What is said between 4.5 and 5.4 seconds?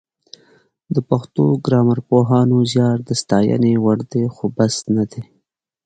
بس نه دی